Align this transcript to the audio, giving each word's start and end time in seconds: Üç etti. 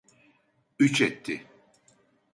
Üç 0.79 1.01
etti. 1.01 1.45